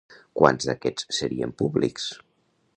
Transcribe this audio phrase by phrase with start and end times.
[0.39, 2.11] Quants d'aquests serien públics?